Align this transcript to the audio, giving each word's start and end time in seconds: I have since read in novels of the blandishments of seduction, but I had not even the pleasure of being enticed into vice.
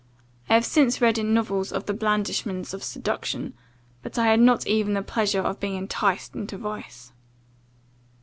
I 0.49 0.55
have 0.55 0.65
since 0.65 0.99
read 0.99 1.19
in 1.19 1.31
novels 1.31 1.71
of 1.71 1.85
the 1.85 1.93
blandishments 1.93 2.73
of 2.73 2.83
seduction, 2.83 3.53
but 4.01 4.17
I 4.17 4.25
had 4.29 4.39
not 4.39 4.65
even 4.65 4.95
the 4.95 5.03
pleasure 5.03 5.41
of 5.43 5.59
being 5.59 5.75
enticed 5.75 6.33
into 6.35 6.57
vice. 6.57 7.11